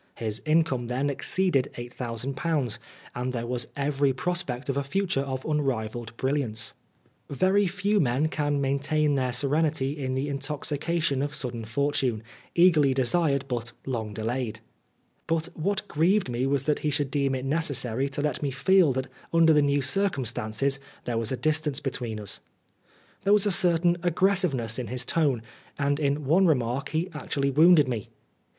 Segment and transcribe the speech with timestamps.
[0.15, 2.79] His income then exceeded ^8000,
[3.13, 6.73] and there was every pros pect of a future of unrivalled brilliance.
[7.27, 11.63] 116 Oscar Wilde Very few men can maintain their serenity in the intoxication of sudden
[11.63, 12.23] fortune,
[12.55, 14.59] eagerly desired, but long delayed.
[15.27, 18.91] But what grieved me was that he should deem it necessary to let me feel
[18.93, 22.41] that under the new circumstances there was a distance between us.
[23.23, 25.43] There was a certain aggressiveness in his tone,
[25.77, 28.09] and in one remark he actually wounded me.